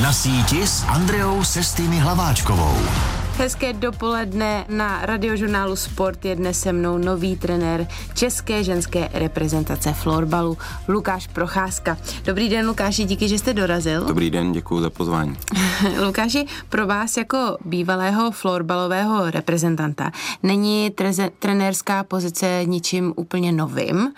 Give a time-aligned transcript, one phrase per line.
[0.00, 3.19] Na síti s Andreou Sestými Hlaváčkovou.
[3.40, 10.58] Hezké dopoledne na radiožurnálu Sport je dnes se mnou nový trenér české ženské reprezentace florbalu
[10.88, 11.98] Lukáš Procházka.
[12.24, 14.04] Dobrý den Lukáši, díky, že jste dorazil.
[14.04, 15.36] Dobrý den, děkuji za pozvání.
[16.06, 20.10] Lukáši, pro vás jako bývalého florbalového reprezentanta
[20.42, 24.12] není treze, trenérská pozice ničím úplně novým.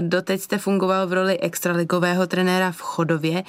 [0.00, 3.44] Doteď jste fungoval v roli extraligového trenéra v Chodově.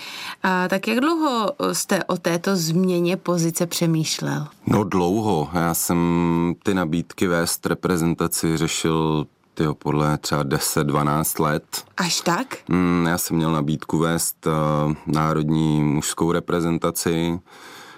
[0.69, 4.47] Tak jak dlouho jste o této změně pozice přemýšlel?
[4.73, 5.49] No dlouho.
[5.53, 11.63] Já jsem ty nabídky vést reprezentaci řešil tyjo, podle třeba 10-12 let.
[11.97, 12.57] Až tak?
[12.69, 17.39] Mm, já jsem měl nabídku vést uh, národní mužskou reprezentaci.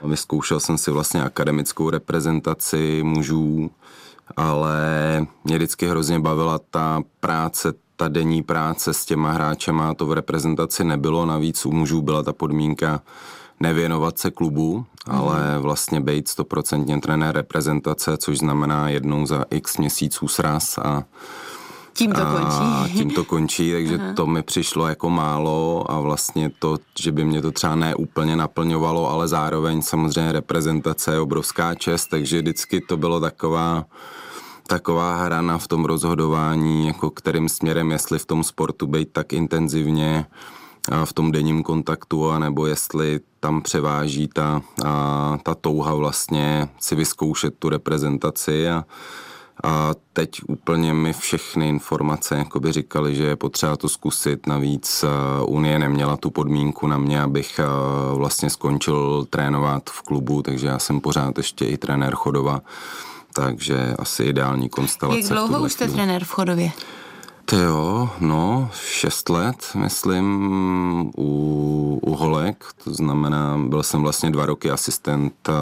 [0.03, 3.71] Vyzkoušel jsem si vlastně akademickou reprezentaci mužů,
[4.37, 4.79] ale
[5.43, 10.83] mě vždycky hrozně bavila ta práce, ta denní práce s těma hráčema, to v reprezentaci
[10.83, 13.01] nebylo, navíc u mužů byla ta podmínka
[13.59, 15.61] nevěnovat se klubu, ale mhm.
[15.61, 21.03] vlastně být stoprocentně trenér reprezentace, což znamená jednou za x měsíců sraz a
[21.93, 22.59] tím to končí.
[22.59, 24.13] A tím to končí, takže Aha.
[24.13, 28.35] to mi přišlo jako málo a vlastně to, že by mě to třeba ne úplně
[28.35, 33.85] naplňovalo, ale zároveň samozřejmě reprezentace je obrovská čest, takže vždycky to bylo taková
[34.67, 40.25] taková hrana v tom rozhodování, jako kterým směrem, jestli v tom sportu být tak intenzivně,
[41.05, 47.55] v tom denním kontaktu, anebo jestli tam převáží ta, a, ta touha vlastně si vyzkoušet
[47.59, 48.85] tu reprezentaci a,
[49.63, 54.47] a teď úplně mi všechny informace jakoby říkali, že je potřeba to zkusit.
[54.47, 55.05] Navíc
[55.45, 57.59] Unie neměla tu podmínku na mě, abych
[58.13, 62.61] vlastně skončil trénovat v klubu, takže já jsem pořád ještě i trenér Chodova,
[63.33, 65.19] takže asi ideální konstelace.
[65.19, 66.71] Jak dlouho už jste trenér v Chodově?
[67.45, 70.25] To jo, no, šest let, myslím,
[71.17, 75.53] u, u Holek, to znamená, byl jsem vlastně dva roky asistent a,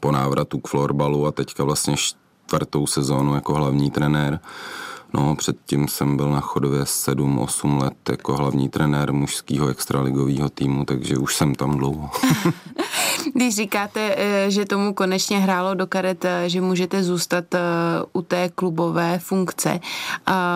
[0.00, 4.40] po návratu k florbalu a teďka vlastně čtvrtou sezónu jako hlavní trenér.
[5.12, 11.16] No, předtím jsem byl na chodově 7-8 let jako hlavní trenér mužského extraligového týmu, takže
[11.16, 12.10] už jsem tam dlouho.
[13.34, 17.58] Když říkáte, eh, že tomu konečně hrálo do karet, eh, že můžete zůstat eh,
[18.12, 19.80] u té klubové funkce,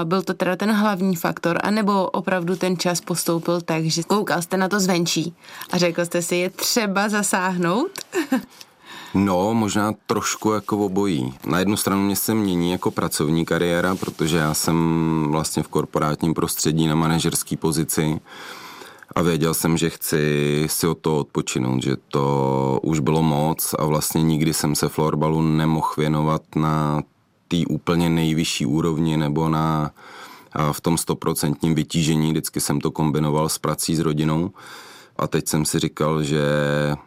[0.04, 4.56] byl to teda ten hlavní faktor, anebo opravdu ten čas postoupil tak, že koukal jste
[4.56, 5.34] na to zvenčí
[5.70, 7.90] a řekl jste si, je třeba zasáhnout?
[9.14, 11.34] No, možná trošku jako obojí.
[11.46, 16.34] Na jednu stranu mě se mění jako pracovní kariéra, protože já jsem vlastně v korporátním
[16.34, 18.20] prostředí na manažerské pozici
[19.14, 23.84] a věděl jsem, že chci si o to odpočinout, že to už bylo moc a
[23.84, 27.02] vlastně nikdy jsem se florbalu nemohl věnovat na
[27.48, 29.90] té úplně nejvyšší úrovni nebo na
[30.72, 34.50] v tom stoprocentním vytížení, vždycky jsem to kombinoval s prací s rodinou
[35.22, 36.42] a teď jsem si říkal, že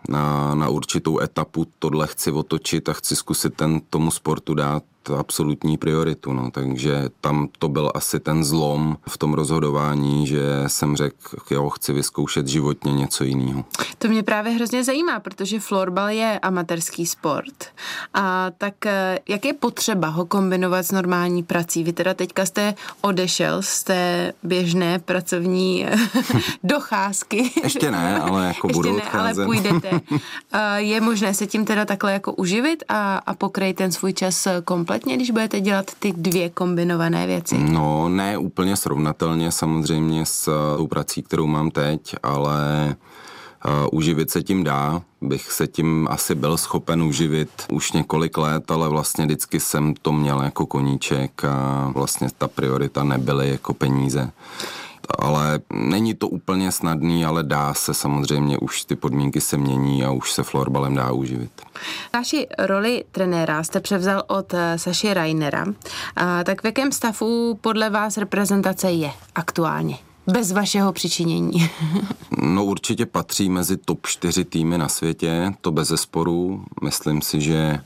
[0.10, 5.78] na, na určitou etapu tohle chci otočit a chci zkusit ten tomu sportu dát absolutní
[5.78, 11.38] prioritu, no, takže tam to byl asi ten zlom v tom rozhodování, že jsem řekl,
[11.50, 13.66] jo, chci vyzkoušet životně něco jiného.
[13.98, 17.66] To mě právě hrozně zajímá, protože florbal je amatérský sport.
[18.14, 21.84] A tak eh, jak je potřeba ho kombinovat s normální prací?
[21.84, 25.86] Vy teda teďka jste odešel z té běžné pracovní
[26.64, 27.52] docházky.
[27.64, 29.38] Ještě ne, ale jako Ještě budu ne, odcházet.
[29.38, 30.02] ale půjdete.
[30.54, 34.48] Eh, je možné se tím teda takhle jako uživit a, a pokryt ten svůj čas
[34.66, 37.58] kompletně kompletně, když budete dělat ty dvě kombinované věci?
[37.58, 42.96] No, ne úplně srovnatelně samozřejmě s eh, tou prací, kterou mám teď, ale
[43.66, 48.72] Uh, uživit se tím dá, bych se tím asi byl schopen uživit už několik let,
[48.72, 54.32] ale vlastně vždycky jsem to měl jako koníček a vlastně ta priorita nebyly jako peníze
[55.20, 60.12] ale není to úplně snadný, ale dá se samozřejmě, už ty podmínky se mění a
[60.12, 61.52] už se florbalem dá uživit.
[62.14, 65.66] Naši roli trenéra jste převzal od eh, Saši Rainera,
[66.16, 69.98] a tak v jakém stavu podle vás reprezentace je aktuálně?
[70.28, 71.70] Bez vašeho přičinění.
[72.42, 76.64] no určitě patří mezi top 4 týmy na světě, to bez zesporu.
[76.84, 77.80] Myslím si, že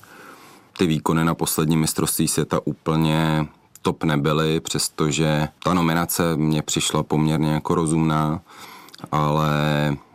[0.77, 3.47] ty výkony na poslední mistrovství světa úplně
[3.81, 8.41] top nebyly, přestože ta nominace mě přišla poměrně jako rozumná,
[9.11, 9.51] ale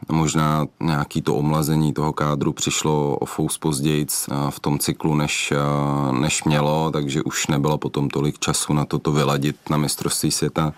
[0.08, 4.06] možná nějaký to omlazení toho kádru přišlo o fous později
[4.50, 5.52] v tom cyklu, než,
[6.10, 10.72] než mělo, takže už nebylo potom tolik času na toto vyladit na mistrovství světa.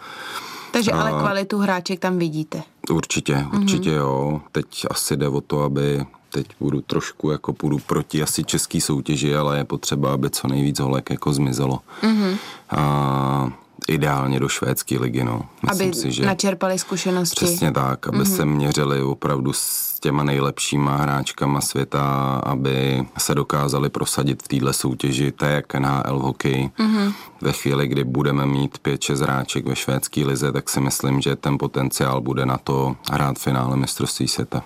[0.72, 2.62] Takže ale kvalitu hráček tam vidíte.
[2.90, 3.96] Určitě, určitě mm-hmm.
[3.96, 4.40] jo.
[4.52, 6.06] Teď asi jde o to, aby
[6.36, 10.80] teď budu trošku jako půjdu proti asi český soutěži, ale je potřeba, aby co nejvíc
[10.80, 11.80] holek jako zmizelo.
[12.02, 12.36] Mm-hmm.
[12.70, 13.52] A
[13.88, 15.24] ideálně do švédské ligy.
[15.24, 15.42] No.
[15.70, 17.44] Myslím aby si, že načerpali zkušenosti.
[17.44, 18.36] Přesně tak, aby mm-hmm.
[18.36, 25.32] se měřili opravdu s těma nejlepšíma hráčkama světa, aby se dokázali prosadit v téhle soutěži,
[25.32, 26.70] to jak NHL hokej.
[26.78, 27.12] Mm-hmm.
[27.40, 31.58] Ve chvíli, kdy budeme mít 5-6 hráček ve švédské lize, tak si myslím, že ten
[31.58, 34.62] potenciál bude na to hrát finále mistrovství světa.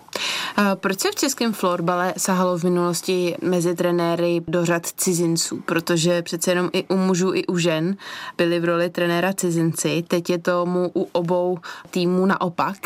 [0.57, 5.63] A proč se v českém florbale sahalo v minulosti mezi trenéry do řad cizinců?
[5.67, 7.97] Protože přece jenom i u mužů, i u žen
[8.37, 10.05] byli v roli trenéra cizinci.
[10.09, 11.59] Teď je tomu u obou
[11.91, 12.77] týmů naopak.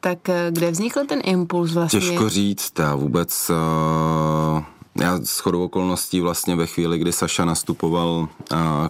[0.00, 2.00] Tak eh, kde vznikl ten impuls vlastně?
[2.00, 3.50] Těžko říct, já vůbec...
[3.50, 4.62] Uh
[5.00, 8.28] já s chodou okolností vlastně ve chvíli, kdy Saša nastupoval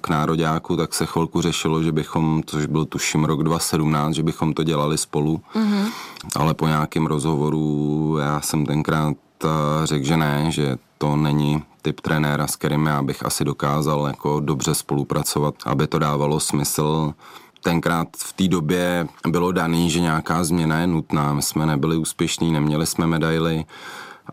[0.00, 4.54] k nároďáku, tak se chvilku řešilo, že bychom, což byl tuším rok 2017, že bychom
[4.54, 5.92] to dělali spolu, mm-hmm.
[6.36, 9.16] ale po nějakém rozhovoru já jsem tenkrát
[9.84, 14.40] řekl, že ne, že to není typ trenéra, s kterým já bych asi dokázal jako
[14.40, 17.14] dobře spolupracovat, aby to dávalo smysl
[17.62, 21.32] tenkrát v té době bylo daný, že nějaká změna je nutná.
[21.32, 23.64] My jsme nebyli úspěšní, neměli jsme medaily,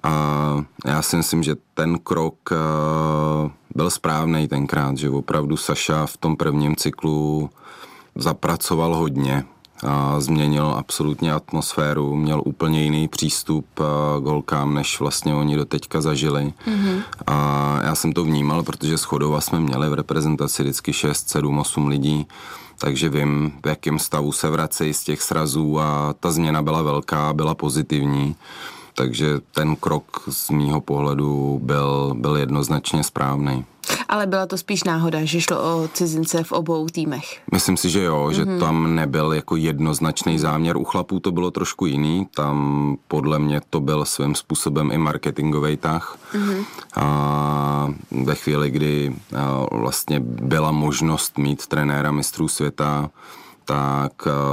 [0.03, 2.56] a já si myslím, že ten krok eh,
[3.75, 7.50] byl správný tenkrát, že opravdu Saša v tom prvním cyklu
[8.15, 9.44] zapracoval hodně
[10.20, 13.84] změnil absolutně atmosféru, měl úplně jiný přístup eh,
[14.22, 16.54] k holkám, než vlastně oni do teďka zažili.
[16.68, 17.02] Mm-hmm.
[17.28, 21.60] A já jsem to vnímal, protože s Chodova jsme měli v reprezentaci vždycky 6, 7,
[21.60, 22.28] 8 lidí,
[22.78, 27.34] takže vím, v jakém stavu se vracejí z těch srazů a ta změna byla velká,
[27.34, 28.36] byla pozitivní
[29.00, 33.66] takže ten krok z mýho pohledu byl, byl jednoznačně správný.
[34.10, 37.40] Ale byla to spíš náhoda, že šlo o cizince v obou týmech.
[37.51, 38.36] Myslím si, že jo, mm-hmm.
[38.36, 38.60] že mhm.
[38.60, 40.78] tam nebyl jako jednoznačný záměr.
[40.78, 45.78] U chlapů to bylo trošku jiný, tam podle mě to byl svým způsobem i marketingový
[45.78, 46.18] tah.
[46.34, 46.66] Mm-hmm.
[46.95, 49.16] A ve chvíli, kdy
[49.72, 53.10] vlastně byla možnost mít trenéra mistrů světa,
[53.66, 54.12] tak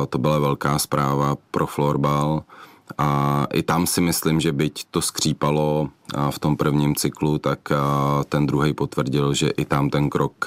[0.09, 2.43] to byla velká zpráva pro florbal
[2.99, 5.91] a i tam si myslím, že byť to skřípalo
[6.31, 7.59] v tom prvním cyklu, tak
[8.29, 10.45] ten druhý potvrdil, že i tam ten krok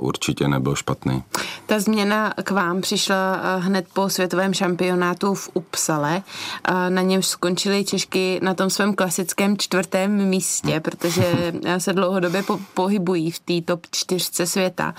[0.00, 1.22] určitě nebyl špatný.
[1.66, 6.22] Ta změna k vám přišla hned po světovém šampionátu v Upsale.
[6.88, 13.30] Na němž skončili Češky na tom svém klasickém čtvrtém místě, protože se dlouhodobě po- pohybují
[13.30, 14.94] v té top čtyřce světa.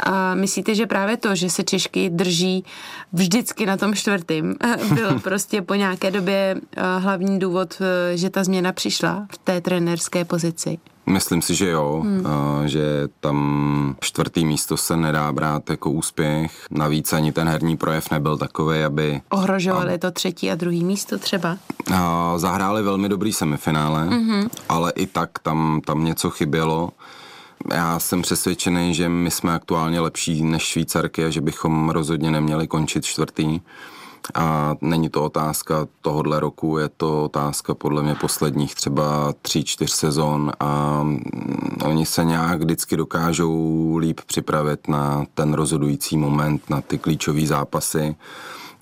[0.00, 2.64] A myslíte, že právě to, že se Češky drží
[3.12, 4.54] vždycky na tom čtvrtém,
[4.94, 6.60] bylo prostě po nějaké době
[6.98, 7.82] hlavní důvod,
[8.14, 10.78] že ta změna přišla v té trenérské pozici?
[11.06, 12.26] Myslím si, že jo, hmm.
[12.26, 16.66] a, že tam čtvrtý místo se nedá brát jako úspěch.
[16.70, 19.20] Navíc ani ten herní projev nebyl takový, aby...
[19.30, 21.56] Ohrožovali a, to třetí a druhý místo třeba?
[21.94, 24.48] A, zahráli velmi dobrý semifinále, hmm.
[24.68, 26.90] ale i tak tam, tam něco chybělo.
[27.74, 32.66] Já jsem přesvědčený, že my jsme aktuálně lepší než Švýcarky a že bychom rozhodně neměli
[32.66, 33.60] končit čtvrtý.
[34.34, 39.90] A není to otázka tohohle roku, je to otázka podle mě posledních třeba tři, čtyř
[39.90, 41.20] sezon a mm,
[41.84, 48.16] oni se nějak vždycky dokážou líp připravit na ten rozhodující moment, na ty klíčové zápasy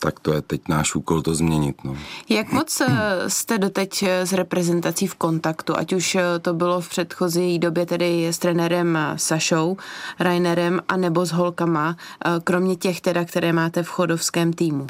[0.00, 1.84] tak to je teď náš úkol to změnit.
[1.84, 1.96] No.
[2.28, 2.86] Jak moc eh,
[3.30, 7.86] jste doteď eh, s reprezentací v kontaktu, ať už eh, to bylo v předchozí době
[7.86, 9.76] tedy s trenérem Sašou,
[10.18, 11.96] Rainerem, anebo s holkama,
[12.44, 14.86] kromě těch teda, které máte v chodovském týmu?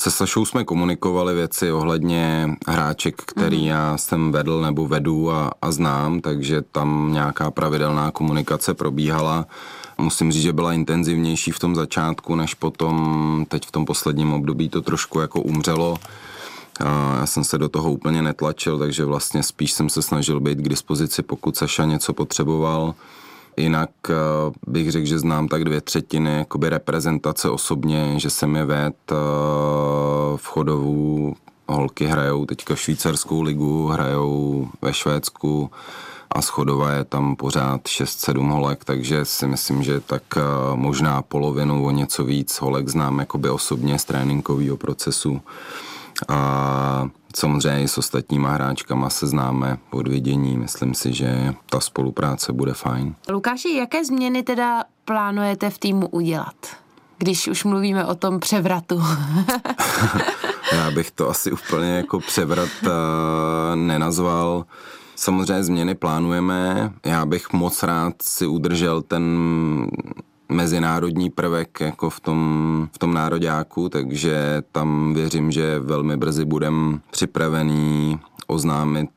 [0.00, 3.68] Se Sašou jsme komunikovali věci ohledně hráček, který mm-hmm.
[3.68, 9.46] já jsem vedl nebo vedu a, a znám, takže tam nějaká pravidelná komunikace probíhala.
[9.98, 14.68] Musím říct, že byla intenzivnější v tom začátku, než potom teď v tom posledním období
[14.68, 15.98] to trošku jako umřelo.
[16.84, 20.58] A já jsem se do toho úplně netlačil, takže vlastně spíš jsem se snažil být
[20.58, 22.94] k dispozici, pokud Saša něco potřeboval.
[23.60, 24.14] Jinak eh,
[24.66, 29.14] bych řekl, že znám tak dvě třetiny jakoby reprezentace osobně, že jsem je ved eh,
[30.36, 31.36] v chodovu.
[31.68, 35.70] Holky hrajou teďka švýcarskou ligu, hrajou ve Švédsku
[36.30, 40.40] a schodova je tam pořád 6-7 holek, takže si myslím, že tak eh,
[40.74, 45.40] možná polovinu o něco víc holek znám jakoby osobně z tréninkového procesu.
[46.28, 50.56] A samozřejmě s ostatníma hráčkama se známe od vidění.
[50.56, 53.14] Myslím si, že ta spolupráce bude fajn.
[53.30, 56.54] Lukáši, jaké změny teda plánujete v týmu udělat?
[57.18, 59.02] Když už mluvíme o tom převratu.
[60.72, 62.90] Já bych to asi úplně jako převrat uh,
[63.74, 64.64] nenazval.
[65.16, 66.92] Samozřejmě změny plánujeme.
[67.04, 69.24] Já bych moc rád si udržel ten
[70.50, 77.00] mezinárodní prvek jako v tom, v tom nároďáku, takže tam věřím, že velmi brzy budem
[77.10, 79.10] připravený oznámit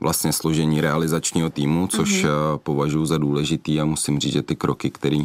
[0.00, 2.58] vlastně složení realizačního týmu, což mm-hmm.
[2.58, 5.24] považuji za důležitý a musím říct, že ty kroky, které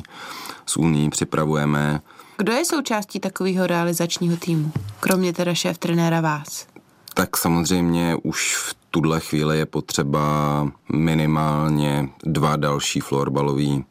[0.66, 2.02] s Unii připravujeme.
[2.38, 6.68] Kdo je součástí takového realizačního týmu, kromě teda šéf trenéra vás?
[7.14, 13.86] Tak samozřejmě už v tuhle chvíli je potřeba minimálně dva další florbaloví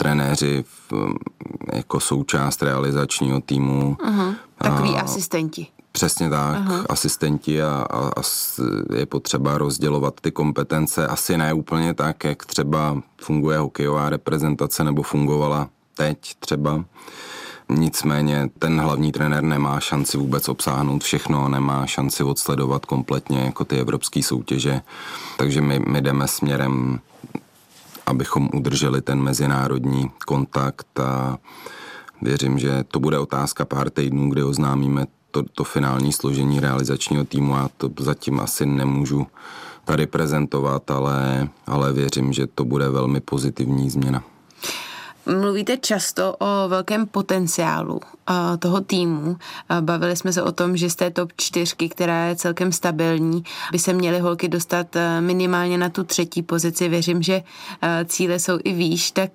[0.00, 0.92] trenéři v,
[1.72, 3.96] jako součást realizačního týmu.
[4.00, 4.34] Uh-huh.
[4.58, 5.66] Takový a, asistenti.
[5.92, 6.84] Přesně tak, uh-huh.
[6.88, 8.22] asistenti a, a, a
[8.96, 11.06] je potřeba rozdělovat ty kompetence.
[11.06, 16.84] Asi ne úplně tak, jak třeba funguje hokejová reprezentace nebo fungovala teď třeba.
[17.68, 23.78] Nicméně ten hlavní trenér nemá šanci vůbec obsáhnout všechno, nemá šanci odsledovat kompletně jako ty
[23.78, 24.80] evropské soutěže,
[25.38, 27.00] takže my, my jdeme směrem,
[28.10, 31.38] abychom udrželi ten mezinárodní kontakt a
[32.22, 37.54] věřím, že to bude otázka pár týdnů, kdy oznámíme to, to finální složení realizačního týmu
[37.54, 39.26] a to zatím asi nemůžu
[39.84, 44.22] tady prezentovat, ale, ale věřím, že to bude velmi pozitivní změna.
[45.30, 48.00] Mluvíte často o velkém potenciálu
[48.58, 49.36] toho týmu.
[49.80, 53.78] Bavili jsme se o tom, že z té top čtyřky, která je celkem stabilní, by
[53.78, 56.88] se měly holky dostat minimálně na tu třetí pozici.
[56.88, 57.42] Věřím, že
[58.06, 59.10] cíle jsou i výš.
[59.10, 59.30] Tak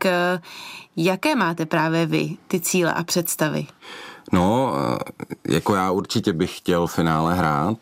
[0.95, 3.65] jaké máte právě vy ty cíle a představy?
[4.31, 4.73] No,
[5.47, 7.77] jako já určitě bych chtěl finále hrát.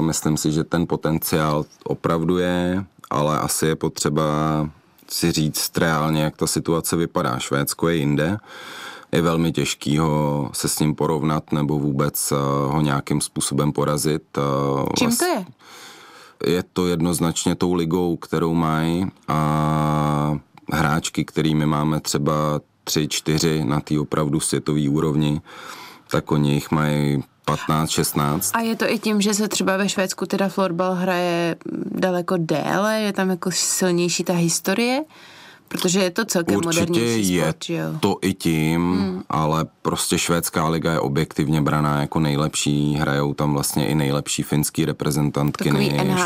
[0.00, 4.24] Myslím si, že ten potenciál opravdu je, ale asi je potřeba
[5.10, 7.38] si říct reálně, jak ta situace vypadá.
[7.38, 8.38] Švédsko je jinde,
[9.12, 12.36] je velmi těžký ho se s ním porovnat nebo vůbec eh,
[12.72, 14.22] ho nějakým způsobem porazit.
[14.38, 15.44] Eh, Čím to je?
[16.46, 20.38] Je to jednoznačně tou ligou, kterou mají a
[20.72, 25.40] hráčky, kterými máme třeba tři, čtyři na té opravdu světové úrovni,
[26.10, 28.50] tak oni jich mají 15, 16.
[28.54, 31.56] A je to i tím, že se třeba ve Švédsku teda florbal hraje
[31.90, 35.04] daleko déle, je tam jako silnější ta historie?
[35.68, 37.84] Protože je to celkem Určitě modernější je sport, jo?
[38.00, 39.22] to i tím, hmm.
[39.28, 44.84] ale prostě švédská liga je objektivně braná jako nejlepší, hrajou tam vlastně i nejlepší finský
[44.84, 45.72] reprezentantky,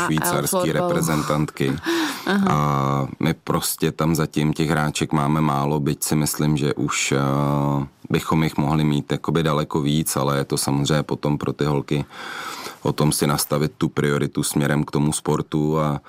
[0.05, 1.73] švýcarský reprezentantky
[2.49, 7.13] a my prostě tam zatím těch hráček máme málo, byť si myslím, že už
[7.77, 11.65] uh, bychom jich mohli mít jakoby daleko víc, ale je to samozřejmě potom pro ty
[11.65, 12.05] holky
[12.81, 16.01] o tom si nastavit tu prioritu směrem k tomu sportu a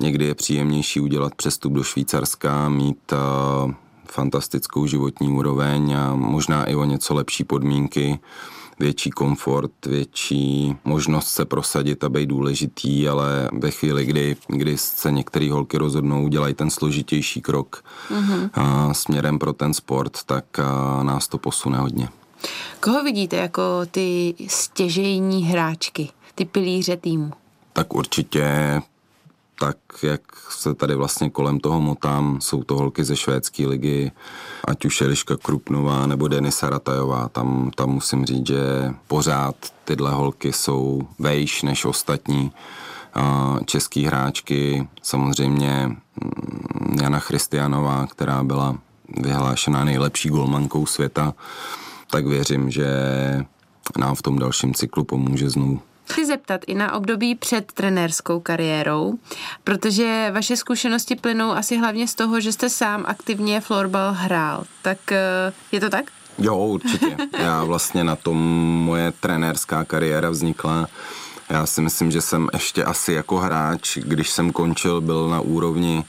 [0.00, 3.72] Někdy je příjemnější udělat přestup do Švýcarska, mít uh,
[4.10, 8.18] fantastickou životní úroveň a možná i o něco lepší podmínky,
[8.80, 15.12] větší komfort, větší možnost se prosadit a být důležitý, ale ve chvíli, kdy, kdy se
[15.12, 18.50] některé holky rozhodnou, udělají ten složitější krok mm-hmm.
[18.54, 22.08] a směrem pro ten sport, tak a nás to posune hodně.
[22.80, 27.30] Koho vidíte jako ty stěžejní hráčky, ty pilíře týmu?
[27.72, 28.48] Tak určitě
[29.60, 34.12] tak, jak se tady vlastně kolem toho motám, jsou to holky ze švédské ligy,
[34.68, 37.28] ať už Eliška Krupnová nebo Denisa Ratajová.
[37.28, 42.52] Tam, tam musím říct, že pořád tyhle holky jsou vejš než ostatní
[43.64, 44.88] český hráčky.
[45.02, 48.78] Samozřejmě mm, Jana Christianová, která byla
[49.18, 51.34] vyhlášena nejlepší golmankou světa,
[52.10, 52.86] tak věřím, že
[53.98, 55.80] nám v tom dalším cyklu pomůže znovu
[56.12, 59.18] chci zeptat i na období před trenérskou kariérou,
[59.64, 64.64] protože vaše zkušenosti plynou asi hlavně z toho, že jste sám aktivně florbal hrál.
[64.82, 66.04] Tak eh, je to tak?
[66.38, 67.16] Jo, určitě.
[67.38, 68.38] Já vlastně na tom
[68.84, 70.88] moje trenérská kariéra vznikla.
[71.48, 76.04] Já si myslím, že jsem ještě asi jako hráč, když jsem končil, byl na úrovni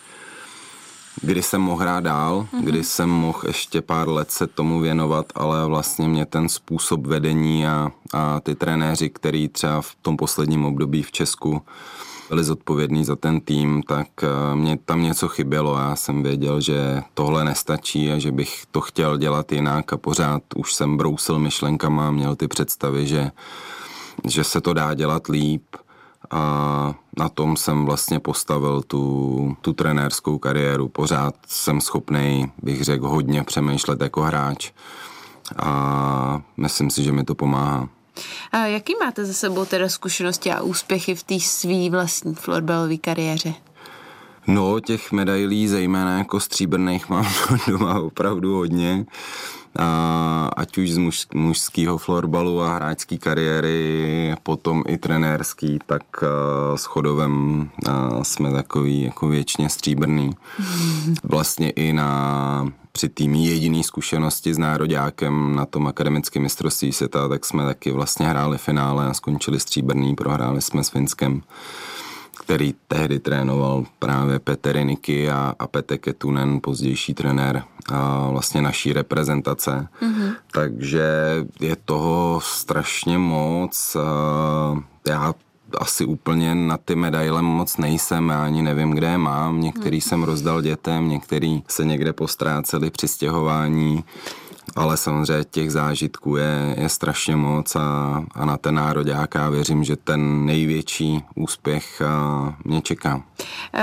[1.21, 2.63] kdy jsem mohl hrát dál, mm-hmm.
[2.63, 7.67] kdy jsem mohl ještě pár let se tomu věnovat, ale vlastně mě ten způsob vedení
[7.67, 11.61] a, a ty trenéři, který třeba v tom posledním období v Česku
[12.29, 15.77] byli zodpovědní za ten tým, tak eh, mě tam něco chybělo.
[15.77, 20.43] Já jsem věděl, že tohle nestačí a že bych to chtěl dělat jinak a pořád
[20.55, 23.31] už jsem brousil myšlenkama a měl ty představy, že,
[24.27, 25.63] že se to dá dělat líp
[26.31, 30.87] a na tom jsem vlastně postavil tu, tu trenérskou kariéru.
[30.87, 34.71] Pořád jsem schopný, bych řekl, hodně přemýšlet jako hráč
[35.57, 37.89] a myslím si, že mi to pomáhá.
[38.51, 43.53] A jaký máte za sebou teda zkušenosti a úspěchy v té své vlastní florbalové kariéře?
[44.47, 47.27] No, těch medailí, zejména jako stříbrných, mám
[47.67, 49.05] doma opravdu hodně.
[49.79, 56.03] A ať už z muž, mužského florbalu a hráčské kariéry, potom i trenérský, tak
[56.75, 57.69] s chodovem
[58.23, 60.31] jsme takový jako věčně stříbrný.
[61.23, 67.45] Vlastně i na při tým jediný zkušenosti s nároďákem na tom akademickém mistrovství světa, tak
[67.45, 71.41] jsme taky vlastně hráli finále a skončili stříbrný, prohráli jsme s Finskem
[72.39, 78.93] který tehdy trénoval právě Petr Niky a, a Pete Ketunen, pozdější trenér a vlastně naší
[78.93, 79.87] reprezentace.
[80.01, 80.35] Mm-hmm.
[80.51, 81.05] Takže
[81.59, 83.97] je toho strašně moc.
[85.07, 85.33] Já
[85.77, 89.61] asi úplně na ty medaile moc nejsem, já ani nevím, kde je mám.
[89.61, 90.01] Některý mm.
[90.01, 94.03] jsem rozdal dětem, některý se někde postráceli při stěhování
[94.75, 99.83] ale samozřejmě těch zážitků je, je strašně moc a, a na ten národák já věřím,
[99.83, 102.01] že ten největší úspěch
[102.63, 103.21] mě čeká.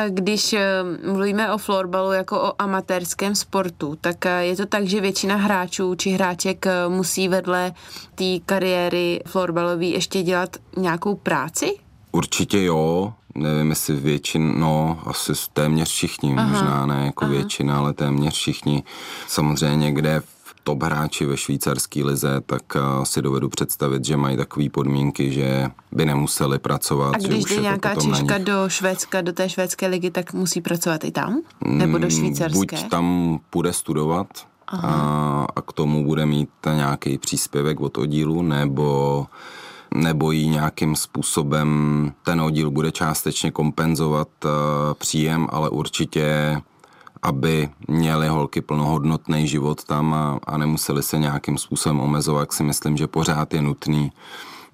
[0.09, 5.01] Když e, mluvíme o florbalu jako o amatérském sportu, tak e, je to tak, že
[5.01, 7.73] většina hráčů či hráček musí vedle
[8.15, 11.75] té kariéry florbalové ještě dělat nějakou práci?
[12.13, 17.35] Určitě jo, nevím, jestli většin, no asi téměř všichni, aha, možná ne jako aha.
[17.35, 18.83] většina, ale téměř všichni.
[19.27, 20.23] Samozřejmě někde
[20.67, 25.71] top hráči ve švýcarské lize, tak eh, si dovedu představit, že mají takové podmínky, že
[25.93, 27.15] by nemuseli pracovat.
[27.15, 31.11] A když jde nějaká Češka do Švédska, do té švédské ligy, tak musí pracovat i
[31.11, 31.41] tam?
[31.67, 32.59] Nebo do švýcarské?
[32.59, 34.27] Buď tam půjde studovat
[34.67, 39.27] a, a k tomu bude mít nějaký příspěvek od oddílu, nebo
[39.95, 44.51] nebo jí nějakým způsobem ten oddíl bude částečně kompenzovat uh,
[44.99, 46.57] příjem, ale určitě
[47.27, 52.97] aby měly holky plnohodnotný život tam a, a nemuseli se nějakým způsobem omezovat, si myslím,
[52.97, 54.13] že pořád je nutný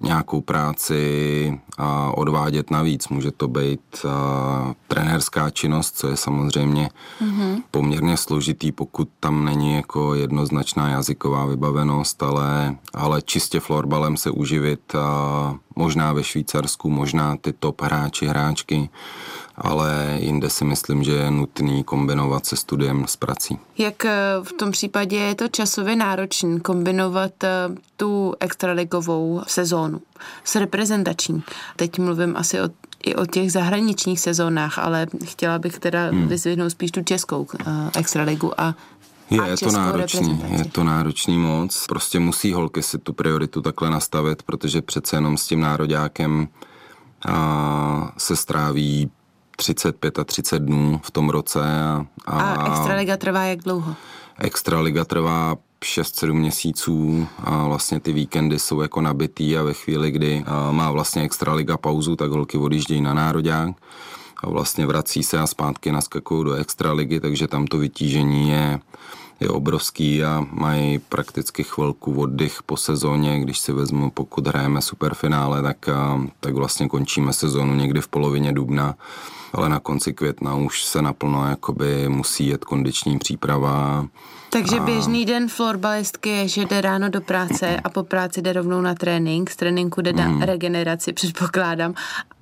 [0.01, 3.07] nějakou práci a odvádět navíc.
[3.07, 6.89] Může to být a, trenérská činnost, co je samozřejmě
[7.21, 7.61] mm-hmm.
[7.71, 14.95] poměrně složitý, pokud tam není jako jednoznačná jazyková vybavenost, ale, ale čistě florbalem se uživit
[14.95, 18.89] a možná ve Švýcarsku, možná ty top hráči, hráčky
[19.55, 23.59] ale jinde si myslím, že je nutný kombinovat se studiem s prací.
[23.77, 27.49] Jak eh, v tom případě je to časově náročný kombinovat eh,
[27.97, 30.01] tu extraligovou sezónu
[30.43, 31.43] s reprezentační?
[31.75, 32.69] Teď mluvím asi o
[33.05, 36.27] i o těch zahraničních sezónách, ale chtěla bych teda hmm.
[36.27, 38.75] vyzvihnout spíš tu českou uh, extraligu a
[39.29, 41.85] je, je to náročný, je to náročný moc.
[41.87, 46.47] Prostě musí holky si tu prioritu takhle nastavit, protože přece jenom s tím nároďákem
[47.27, 49.11] a se stráví
[49.55, 51.61] 35 a 30 dnů v tom roce.
[51.63, 53.95] A, a, a Extraliga trvá jak dlouho?
[54.39, 60.45] Extraliga trvá 6-7 měsíců a vlastně ty víkendy jsou jako nabitý a ve chvíli, kdy
[60.71, 63.69] má vlastně Extraliga pauzu, tak holky odjíždějí na nároďák
[64.43, 68.79] a vlastně vrací se a zpátky naskakují do Extraligy, takže tam to vytížení je
[69.39, 75.61] je obrovský a mají prakticky chvilku oddych po sezóně, když si vezmu, pokud hrajeme superfinále,
[75.61, 75.89] tak,
[76.39, 78.95] tak vlastně končíme sezónu někdy v polovině dubna
[79.53, 84.07] ale na konci května už se naplno jakoby musí jet kondiční příprava.
[84.49, 84.83] Takže a...
[84.83, 88.95] běžný den florbalistky je, že jde ráno do práce a po práci jde rovnou na
[88.95, 90.41] trénink, z tréninku jde na mm.
[90.41, 91.93] regeneraci, předpokládám,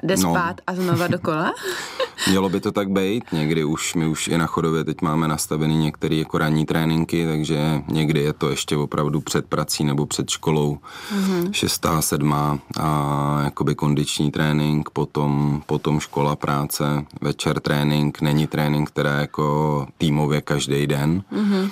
[0.03, 0.29] jde no.
[0.29, 1.53] spát a znova dokola?
[2.29, 5.77] Mělo by to tak být, někdy už, my už i na chodově teď máme nastavený
[5.77, 10.77] některé jako ranní tréninky, takže někdy je to ještě opravdu před prací nebo před školou,
[11.15, 11.51] mm-hmm.
[11.51, 19.19] šestá, sedmá a jakoby kondiční trénink, potom, potom škola, práce, večer trénink, není trénink, která
[19.19, 21.69] jako týmově každý den, mm-hmm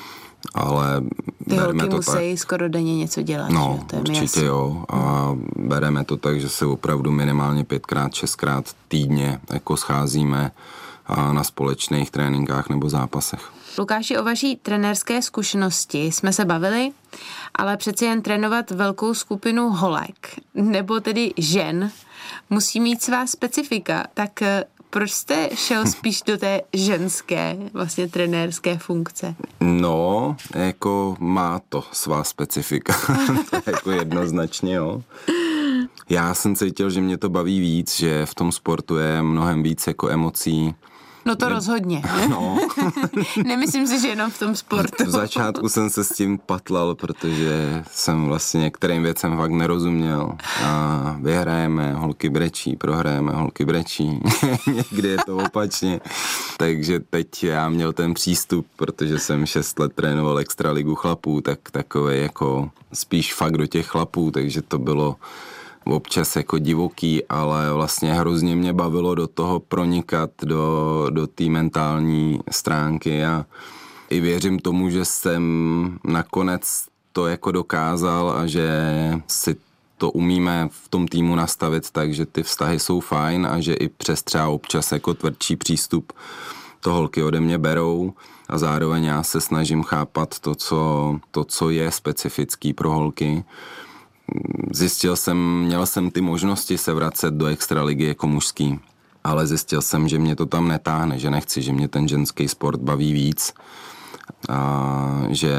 [0.54, 1.02] ale
[1.50, 2.40] Ty bereme to musí tak.
[2.40, 3.50] skoro denně něco dělat.
[3.50, 3.86] No, že?
[3.88, 4.44] To je určitě jasný.
[4.44, 4.84] jo.
[4.90, 10.52] A bereme to tak, že se opravdu minimálně pětkrát, šestkrát týdně jako scházíme
[11.06, 13.52] a na společných tréninkách nebo zápasech.
[13.78, 16.92] Lukáši, o vaší trenérské zkušenosti jsme se bavili,
[17.56, 21.92] ale přeci jen trénovat velkou skupinu holek, nebo tedy žen,
[22.50, 24.06] musí mít svá specifika.
[24.14, 24.40] Tak
[24.90, 29.36] proč jste šel spíš do té ženské, vlastně trenérské funkce?
[29.60, 32.94] No, jako má to svá specifika.
[33.50, 35.02] to je jako jednoznačně, jo.
[36.10, 39.88] Já jsem cítil, že mě to baví víc, že v tom sportu je mnohem víc
[39.88, 40.76] jako emocí,
[41.26, 42.02] No to ne, rozhodně.
[42.30, 42.58] No.
[43.46, 45.06] Nemyslím si, že jenom v tom sportu.
[45.06, 50.38] V začátku jsem se s tím patlal, protože jsem vlastně některým věcem fakt nerozuměl.
[50.64, 54.20] A vyhrajeme, holky brečí, prohrajeme, holky brečí.
[54.68, 56.00] Někdy je to opačně.
[56.58, 62.22] Takže teď já měl ten přístup, protože jsem šest let trénoval extraligu chlapů, tak takový
[62.22, 65.16] jako spíš fakt do těch chlapů, takže to bylo
[65.86, 72.40] občas jako divoký, ale vlastně hrozně mě bavilo do toho pronikat do, do té mentální
[72.52, 73.46] stránky a
[74.10, 78.70] i věřím tomu, že jsem nakonec to jako dokázal a že
[79.28, 79.56] si
[79.98, 83.90] to umíme v tom týmu nastavit tak, že ty vztahy jsou fajn a že i
[83.90, 86.14] přes třeba občas jako tvrdší přístup
[86.80, 88.14] to holky ode mě berou
[88.50, 93.44] a zároveň já se snažím chápat to, co, to, co je specifický pro holky.
[94.74, 98.80] Zjistil jsem, měl jsem ty možnosti se vracet do extraligy jako mužský,
[99.24, 102.80] ale zjistil jsem, že mě to tam netáhne, že nechci, že mě ten ženský sport
[102.82, 103.54] baví víc
[104.50, 105.56] a že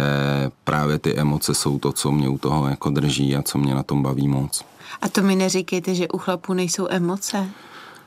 [0.65, 3.83] právě ty emoce jsou to, co mě u toho jako drží a co mě na
[3.83, 4.65] tom baví moc.
[5.03, 7.49] A to mi neříkejte, že u chlapů nejsou emoce?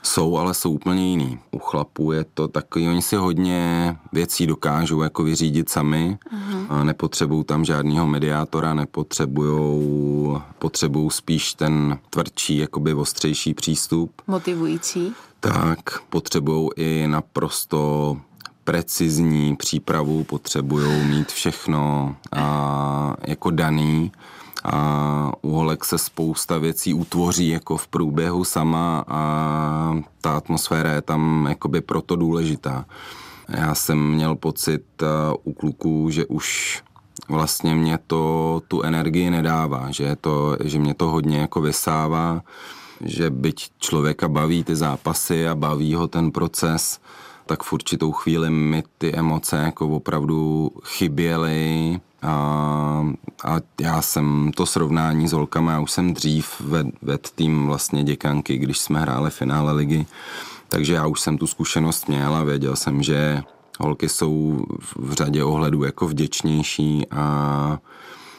[0.05, 1.39] Jsou, ale jsou úplně jiný.
[1.51, 6.65] U chlapů je to takový, oni si hodně věcí dokážou jako vyřídit sami uh-huh.
[6.69, 14.11] a nepotřebují tam žádného mediátora, nepotřebují potřebují spíš ten tvrdší, jakoby ostřejší přístup.
[14.27, 15.13] Motivující.
[15.39, 18.17] Tak, potřebují i naprosto
[18.63, 24.11] precizní přípravu, potřebují mít všechno a, jako daný
[24.63, 29.21] a u holek se spousta věcí utvoří jako v průběhu sama a
[30.21, 32.85] ta atmosféra je tam jakoby proto důležitá.
[33.49, 34.83] Já jsem měl pocit
[35.43, 36.81] u kluků, že už
[37.29, 42.41] vlastně mě to tu energii nedává, že, to, že mě to hodně jako vysává,
[43.01, 46.99] že byť člověka baví ty zápasy a baví ho ten proces,
[47.45, 53.05] tak v určitou chvíli mi ty emoce jako opravdu chyběly a,
[53.43, 58.03] a já jsem to srovnání s holkama, já už jsem dřív ved, ved tým vlastně
[58.03, 60.05] děkanky, když jsme hráli finále ligy,
[60.69, 63.43] takže já už jsem tu zkušenost měl a věděl jsem, že
[63.79, 67.79] holky jsou v řadě ohledů jako vděčnější a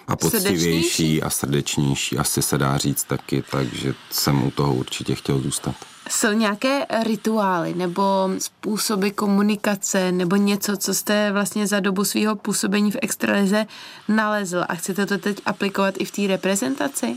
[0.09, 5.39] a poctivější a srdečnější, asi se dá říct taky, takže jsem u toho určitě chtěl
[5.39, 5.75] zůstat.
[6.11, 12.91] Jsou nějaké rituály nebo způsoby komunikace nebo něco, co jste vlastně za dobu svého působení
[12.91, 13.67] v extralize
[14.09, 17.17] nalezl a chcete to teď aplikovat i v té reprezentaci?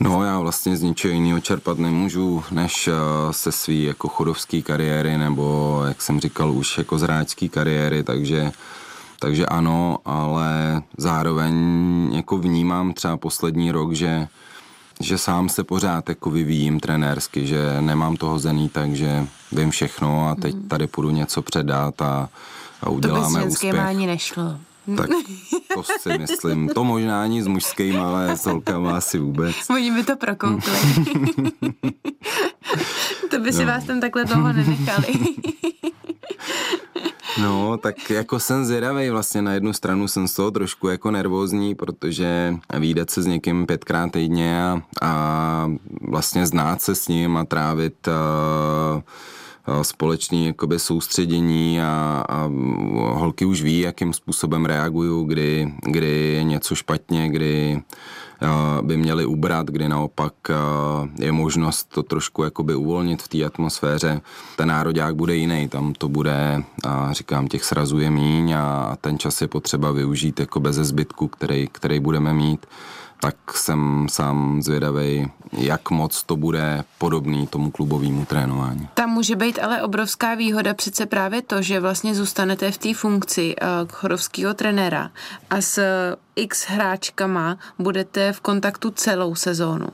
[0.00, 2.92] No, já vlastně z ničeho jiného čerpat nemůžu, než eh,
[3.30, 8.52] se svý jako chodovský kariéry, nebo, jak jsem říkal, už jako zráčský kariéry, takže
[9.20, 11.54] takže ano, ale zároveň
[12.12, 14.28] jako vnímám třeba poslední rok, že
[15.00, 20.34] že sám se pořád jako vyvíjím trenérsky, že nemám to hozený, takže vím všechno a
[20.34, 20.68] teď mhm.
[20.68, 22.28] tady půjdu něco předat a,
[22.82, 23.78] a uděláme to úspěch.
[23.78, 24.58] ani nešlo.
[24.96, 25.10] Tak
[25.74, 26.68] to si myslím.
[26.68, 29.56] To možná ani s mužským, ale s holkama asi vůbec.
[29.70, 30.72] Oni by to prokoukli.
[33.30, 33.72] to by si no.
[33.72, 35.06] vás tam takhle dlouho nenechali.
[37.42, 41.74] No, tak jako jsem zvědavý, vlastně na jednu stranu jsem z toho trošku jako nervózní,
[41.74, 45.70] protože výdat se s někým pětkrát týdně a, a
[46.00, 48.12] vlastně znát se s ním a trávit a,
[49.82, 52.50] společný jakoby soustředění a, a
[53.12, 57.82] holky už ví, jakým způsobem reagují, kdy, kdy je něco špatně, kdy
[58.82, 60.32] by měli ubrat, kdy naopak
[61.18, 64.20] je možnost to trošku jakoby uvolnit v té atmosféře.
[64.56, 69.18] Ten národák bude jiný, tam to bude, a říkám, těch srazů je míň a ten
[69.18, 72.66] čas je potřeba využít jako bez zbytku, který, který budeme mít
[73.20, 78.88] tak jsem sám zvědavý, jak moc to bude podobný tomu klubovému trénování.
[78.94, 83.56] Tam může být ale obrovská výhoda přece právě to, že vlastně zůstanete v té funkci
[83.56, 85.10] uh, chorovského trenéra
[85.50, 85.82] a s
[86.36, 89.88] x hráčkama budete v kontaktu celou sezónu.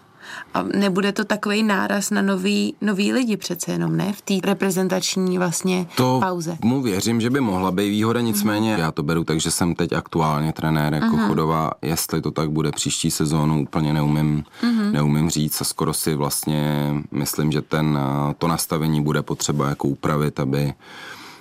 [0.54, 4.12] A nebude to takový náraz na nový, nový lidi přece jenom, ne?
[4.12, 6.56] V té reprezentační vlastně to pauze.
[6.62, 8.80] mu věřím, že by mohla být výhoda, nicméně mm-hmm.
[8.80, 11.28] já to beru tak, že jsem teď aktuálně trenér jako mm-hmm.
[11.28, 11.70] chodová.
[11.82, 14.92] Jestli to tak bude příští sezónu, úplně neumím, mm-hmm.
[14.92, 17.98] neumím říct a skoro si vlastně myslím, že ten,
[18.38, 20.74] to nastavení bude potřeba jako upravit, aby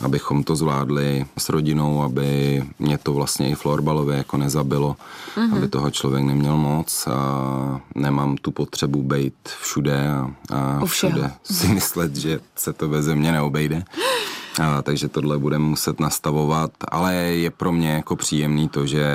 [0.04, 4.96] abychom to zvládli s rodinou, aby mě to vlastně i florbalově jako nezabilo,
[5.36, 5.58] mm-hmm.
[5.58, 10.32] aby toho člověk neměl moc a nemám tu potřebu být všude a,
[10.82, 13.84] a všude si myslet, že se to ve země neobejde.
[14.62, 19.08] A, takže tohle budeme muset nastavovat, ale je pro mě jako příjemný to, že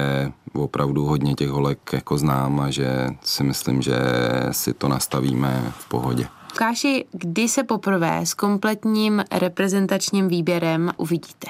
[0.52, 3.98] opravdu hodně těch holek jako znám a že si myslím, že
[4.50, 6.28] si to nastavíme v pohodě.
[6.56, 11.46] Káši, kdy se poprvé s kompletním reprezentačním výběrem uvidíte?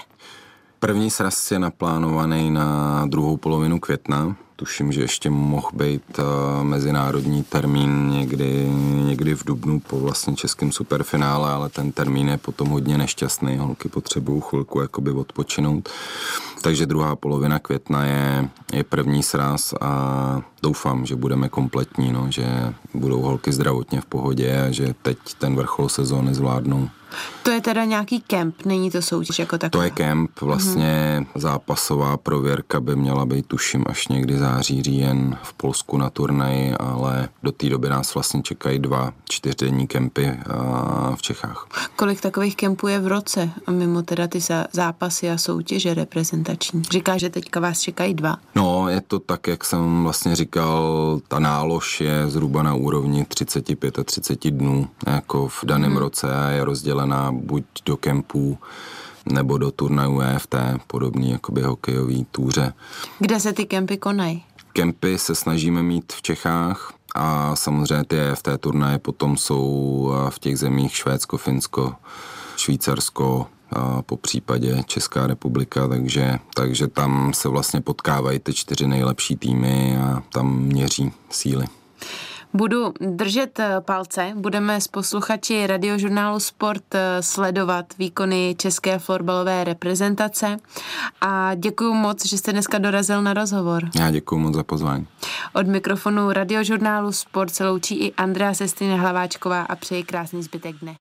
[0.80, 4.36] První sraz je naplánovaný na druhou polovinu května.
[4.56, 6.24] Tuším, že ještě mohl být uh,
[6.64, 8.68] mezinárodní termín někdy,
[9.06, 13.56] někdy v Dubnu po vlastně českém superfinále, ale ten termín je potom hodně nešťastný.
[13.56, 15.88] Holky potřebují chvilku jakoby odpočinout.
[16.62, 22.74] Takže druhá polovina května je, je první sraz a doufám, že budeme kompletní, no, že
[22.94, 26.88] budou holky zdravotně v pohodě a že teď ten vrchol sezóny zvládnou.
[27.42, 29.80] To je teda nějaký kemp, není to soutěž jako taková?
[29.80, 31.40] To je kemp, vlastně mm-hmm.
[31.40, 37.28] zápasová prověrka by měla být tuším až někdy září, říjen v Polsku na turnaji, ale
[37.42, 40.38] do té doby nás vlastně čekají dva čtyřdenní kempy
[41.14, 41.66] v Čechách.
[41.96, 44.38] Kolik takových kempů je v roce, mimo teda ty
[44.72, 45.94] zápasy a soutěže
[46.48, 46.82] reprezentační?
[46.82, 48.36] Říká, že teďka vás čekají dva.
[48.54, 53.98] No, je to tak, jak jsem vlastně říkal, ta nálož je zhruba na úrovni 35
[53.98, 55.96] a 30 dnů, jako v daném mm.
[55.96, 58.58] roce a je rozdělená buď do kempů,
[59.26, 60.54] nebo do turnajů EFT,
[60.86, 62.72] podobný jakoby hokejový túře.
[63.18, 64.44] Kde se ty kempy konají?
[64.72, 70.58] Kempy se snažíme mít v Čechách a samozřejmě ty EFT turnaje potom jsou v těch
[70.58, 71.94] zemích Švédsko, Finsko,
[72.56, 73.46] Švýcarsko,
[74.06, 80.22] po případě Česká republika, takže, takže tam se vlastně potkávají ty čtyři nejlepší týmy a
[80.32, 81.66] tam měří síly.
[82.54, 90.56] Budu držet eh, palce, budeme s posluchači radiožurnálu Sport eh, sledovat výkony české florbalové reprezentace
[91.20, 93.90] a děkuji moc, že jste dneska dorazil na rozhovor.
[93.98, 95.06] Já děkuji moc za pozvání.
[95.54, 100.94] Od mikrofonu radiožurnálu Sport se loučí i Andrea Sestina Hlaváčková a přeji krásný zbytek dne.